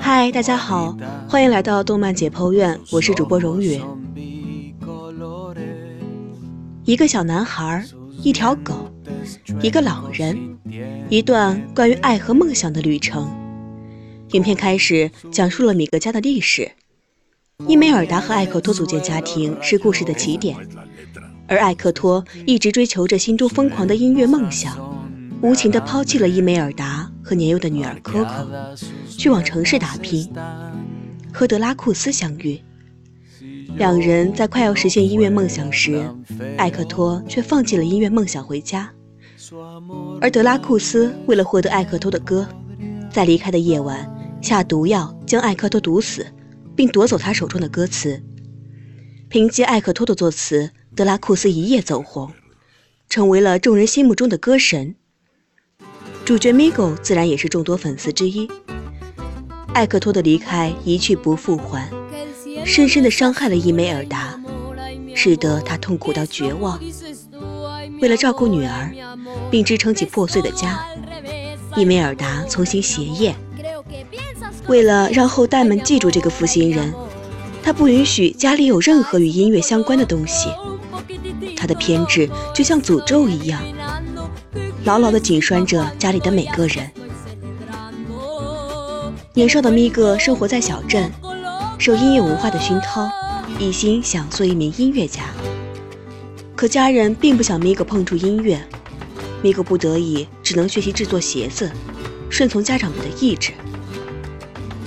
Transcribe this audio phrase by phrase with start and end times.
[0.00, 0.96] 嗨，大家好，
[1.28, 3.80] 欢迎来到动漫解剖院，我是主播荣宇。
[6.84, 7.84] 一个小男孩，
[8.22, 8.90] 一条狗，
[9.60, 10.38] 一个老人，
[11.08, 13.28] 一段关于爱和梦想的旅程。
[14.30, 16.70] 影片开始讲述了米格家的历史。
[17.66, 20.56] 伊梅尔达和艾克托组建家庭是故事的起点，
[21.46, 24.76] 而艾克托一直追求着心中疯狂的音乐梦想，
[25.40, 28.76] 无情地抛弃了伊梅尔达和年幼的女儿可可，
[29.08, 30.30] 去往城市打拼，
[31.32, 32.60] 和德拉库斯相遇。
[33.76, 36.04] 两人在快要实现音乐梦想时，
[36.58, 38.92] 艾克托却放弃了音乐梦想回家，
[40.20, 42.46] 而德拉库斯为了获得艾克托的歌，
[43.10, 44.08] 在离开的夜晚
[44.42, 46.26] 下毒药将艾克托毒死。
[46.76, 48.20] 并夺走他手中的歌词。
[49.28, 52.32] 凭借艾克托的作词，德拉库斯一夜走红，
[53.08, 54.96] 成为了众人心目中的歌神。
[56.24, 58.50] 主角 Migo 自然也是众多粉丝之一。
[59.74, 61.86] 艾克托的离开一去不复还，
[62.64, 64.40] 深深的伤害了伊梅尔达，
[65.14, 66.80] 使得她痛苦到绝望。
[68.00, 68.90] 为了照顾女儿，
[69.50, 70.82] 并支撑起破碎的家，
[71.76, 73.34] 伊梅尔达重新学业。
[74.66, 76.94] 为了让后代们记住这个负心人，
[77.62, 80.48] 他不允许家里有任何与音乐相关的东西。
[81.54, 83.60] 他的偏执就像诅咒一样，
[84.84, 86.90] 牢牢地紧拴着家里的每个人。
[89.32, 91.10] 年少的咪格生活在小镇，
[91.78, 93.10] 受音乐文化的熏陶，
[93.58, 95.22] 一心想做一名音乐家。
[96.54, 98.60] 可家人并不想咪格碰触音乐，
[99.42, 101.72] 咪格不得已只能学习制作鞋子，
[102.28, 103.52] 顺从家长们的意志。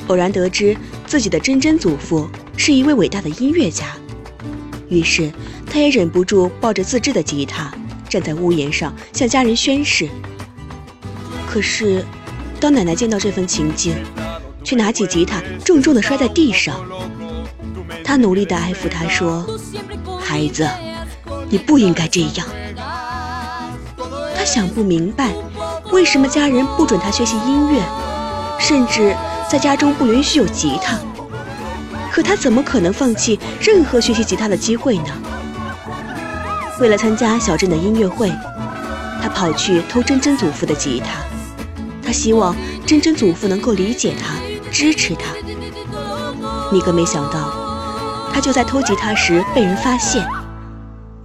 [0.08, 3.98] 偶然得知自己的真真祖父是一位伟大的音乐家，
[4.89, 5.32] 于是
[5.66, 7.73] 他也忍不住抱着自制的吉他，
[8.10, 10.08] 站在屋檐上向家人宣誓。
[11.48, 12.06] 可是，
[12.60, 13.95] 当奶奶见到这份情景，
[14.64, 16.76] 却拿起吉他重重地摔在地上。
[18.04, 19.45] 她努力地安抚他说
[20.20, 20.68] ：“孩子，
[21.50, 22.48] 你不应该这样。”
[24.38, 25.34] 他想不明白，
[25.92, 27.82] 为什么家人不准他学习音乐，
[28.60, 29.16] 甚至……
[29.50, 31.00] 在家中不允许有吉他，
[32.12, 35.06] 可他怎么可能放弃任何学习吉他的机会呢？
[36.80, 38.30] 为了参加小镇的音乐会，
[39.21, 41.26] 他跑去偷真真祖父的吉他，
[42.04, 42.55] 他希望
[42.86, 44.36] 真真祖父能够理解他，
[44.71, 45.33] 支持他。
[46.71, 50.27] 米格没想到，他就在偷吉他时被人发现，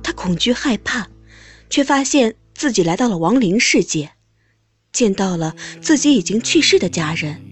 [0.02, 1.08] 他恐惧害怕，
[1.68, 4.12] 却发现自己来到了亡灵世界，
[4.90, 7.42] 见到了自己已经去世的家人。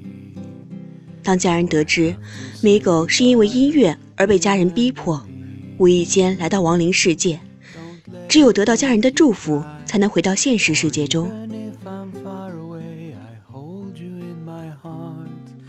[1.22, 2.17] 当家人得知
[2.62, 5.22] 米狗是因为音乐而被家人逼迫，
[5.77, 7.41] 无意间来到亡灵世界，
[8.28, 11.31] 只有得到家人的祝福，才能回到现实世界中。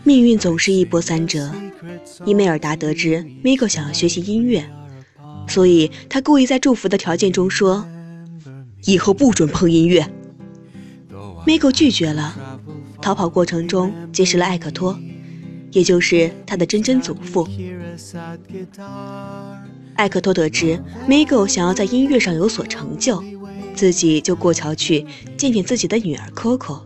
[0.04, 1.50] 命运总是一波三折。
[2.24, 4.64] 伊梅尔达得知米狗想要学习音乐，
[5.48, 7.86] 所以他故意在祝福的条件中说
[8.84, 10.06] ：“以后不准碰音乐。”
[11.46, 12.58] 米狗拒绝了。
[13.00, 14.98] 逃跑过程中结识了艾克托。
[15.72, 17.48] 也就是他的真真祖父
[20.02, 23.22] 艾克托得知 Migo 想要在音乐上有所成就，
[23.76, 25.06] 自己就过桥去
[25.38, 26.80] 见见自己的女儿 Coco。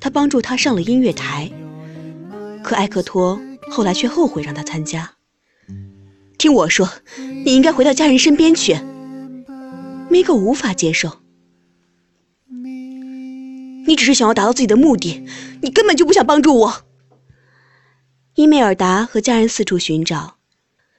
[0.00, 1.52] 他帮助他上了音乐台，
[2.62, 3.38] 可艾克托
[3.70, 5.16] 后来却后悔让他参加。
[6.38, 6.88] 听我说，
[7.44, 8.74] 你应该回到家人身边去。
[10.10, 11.18] Migo 无法接受，
[13.86, 15.26] 你只是想要达到自己的目的，
[15.60, 16.74] 你根本就不想帮助我。
[18.34, 20.36] 伊梅尔达和家人四处寻找，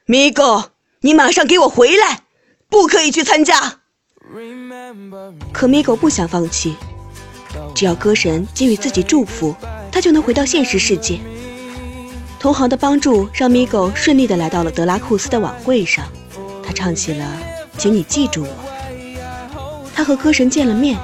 [0.05, 0.65] 米狗，
[1.05, 2.21] 你马上给我回来，
[2.67, 3.75] 不可以去参加。
[5.53, 6.75] 可米狗不想放弃，
[7.75, 9.55] 只要歌神给予自己祝福，
[9.91, 11.19] 他就能回到现实世界。
[12.39, 16.07] 同行的帮助让米狗顺利的来到了德拉库斯的晚会上，
[16.65, 17.23] 他唱起了
[17.79, 18.49] 《请你记住我》。
[19.93, 20.97] 他和歌神见了面，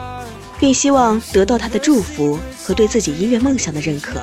[0.59, 4.19] 并希望得到他的祝福和对自己音乐梦想的认可。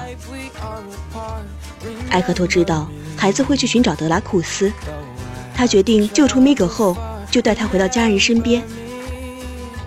[2.10, 4.72] 艾克托知道孩子会去寻找德拉库斯，
[5.58, 6.96] 他决定救出米格后
[7.32, 8.62] 就带他回到家人身边。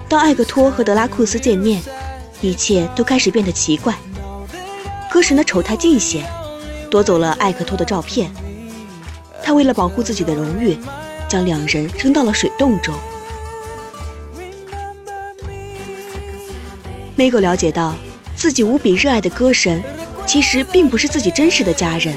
[0.09, 1.81] 当艾克托和德拉库斯见面，
[2.41, 3.95] 一切都开始变得奇怪。
[5.09, 6.29] 歌神的丑态尽显，
[6.89, 8.29] 夺走了艾克托的照片。
[9.41, 10.77] 他为了保护自己的荣誉，
[11.29, 12.94] 将两人扔到了水洞中。
[17.15, 17.95] 米格了解到
[18.35, 19.81] 自己无比热爱的歌神。
[20.27, 22.13] 其实并不是自己真实的家人，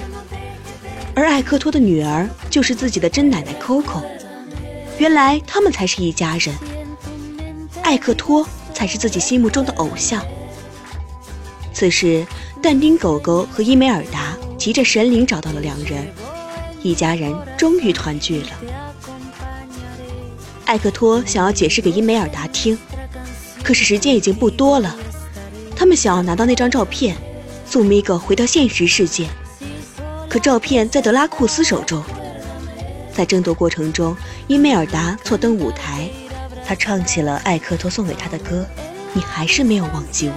[1.15, 4.01] 而艾克托的女儿就是自己的真奶奶 Coco。
[4.97, 6.55] 原来他们才是一家人，
[7.83, 10.25] 艾克托才是自己心目中的偶像。
[11.73, 12.25] 此时，
[12.62, 16.06] 但丁狗狗和伊梅尔达骑着神灵找到了两人，
[16.81, 18.51] 一家人终于团聚了。
[20.65, 22.79] 艾克托想要解释给伊梅尔达听，
[23.65, 24.95] 可是时间已经不多了。
[25.75, 27.17] 他们想要拿到那张照片，
[27.67, 29.27] 送米格回到现实世界，
[30.29, 32.00] 可照片在德拉库斯手中。
[33.14, 34.14] 在争夺过程中，
[34.49, 36.11] 伊梅尔达错登舞台，
[36.66, 38.66] 他唱起了艾克托送给他的歌
[39.14, 40.34] ：“你还是没有忘记我。”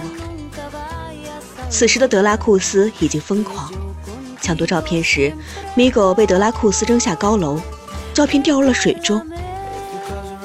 [1.68, 3.70] 此时的德拉库斯已经疯狂，
[4.40, 5.32] 抢夺照片时，
[5.74, 7.60] 米狗被德拉库斯扔下高楼，
[8.14, 9.20] 照片掉入了水中。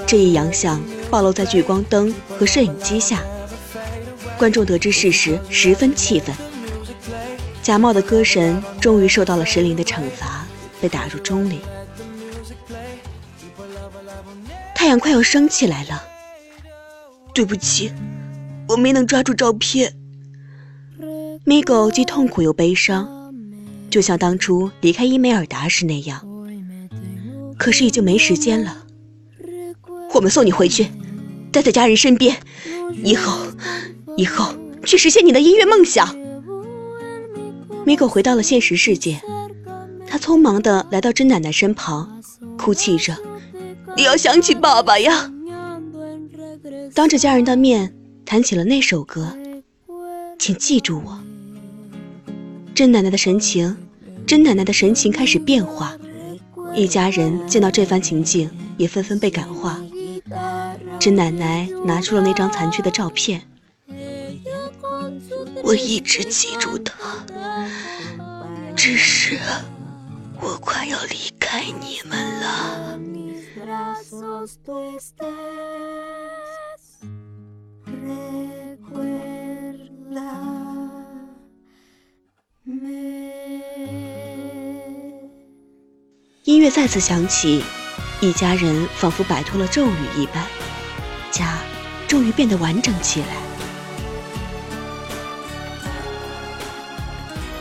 [0.07, 3.21] 这一洋相暴露在聚光灯和摄影机下，
[4.38, 6.35] 观众得知事实十分气愤。
[7.62, 10.45] 假冒的歌神终于受到了神灵的惩罚，
[10.81, 11.62] 被打入钟里。
[14.75, 16.04] 太阳快要升起来了，
[17.34, 17.92] 对不起，
[18.68, 19.95] 我没能抓住照片。
[21.45, 23.34] 米狗既痛苦又悲伤，
[23.90, 26.25] 就像当初离开伊梅尔达时那样。
[27.57, 28.86] 可是已经没时间了，
[30.13, 30.88] 我们送你回去，
[31.51, 32.38] 待在家人身边，
[33.04, 33.45] 以后，
[34.18, 34.54] 以后
[34.86, 36.16] 去实现你的音乐梦想。
[37.86, 39.22] 米狗回到了现实世界，
[40.07, 42.22] 他匆忙地来到真奶奶身旁，
[42.57, 43.18] 哭泣着
[43.95, 45.31] ：“你要想起爸爸呀！”
[46.94, 47.94] 当着家人的面
[48.25, 49.36] 弹起了那首歌，
[50.38, 51.19] 请记住我。
[52.75, 53.75] 甄奶奶的神情，
[54.25, 55.95] 甄奶奶的神情开始变化。
[56.75, 59.80] 一家人见到这番情景，也纷纷被感化。
[61.00, 63.42] 甄奶奶拿出了那张残缺的照片，
[65.63, 66.94] 我一直记住他，
[68.75, 69.38] 只是
[70.44, 73.00] 我快要离开你们了。
[86.44, 87.63] 音乐再次响起，
[88.19, 90.45] 一家人仿佛摆脱了咒语一般，
[91.31, 91.57] 家
[92.06, 93.28] 终于变得完整起来。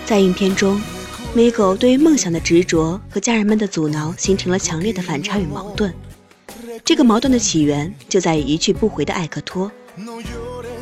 [0.05, 0.81] 在影片中，
[1.34, 5.93] 米狗对于梦想的执着和家人们的阻挠形成了强烈的反差与矛盾。
[6.84, 9.73] 这个矛盾的起源就在于一去不回的艾克托，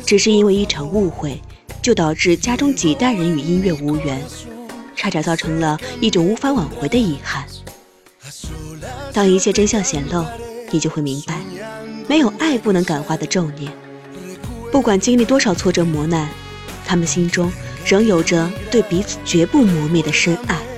[0.05, 1.39] 只是因为一场误会，
[1.81, 4.21] 就导致家中几代人与音乐无缘，
[4.93, 7.45] 差点造成了一种无法挽回的遗憾。
[9.13, 10.25] 当一切真相显露，
[10.69, 11.39] 你就会明白，
[12.09, 13.71] 没有爱不能感化的咒念。
[14.69, 16.27] 不管经历多少挫折磨难，
[16.85, 17.49] 他们心中
[17.85, 20.71] 仍有着对彼此绝不磨灭的深爱。